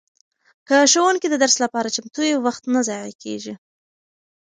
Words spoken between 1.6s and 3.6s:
لپاره چمتو وي وخت نه ضایع کیږي.